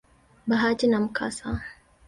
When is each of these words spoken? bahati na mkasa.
bahati 0.47 0.87
na 0.87 0.99
mkasa. 0.99 1.61